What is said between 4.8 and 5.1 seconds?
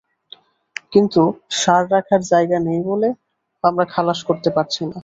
না।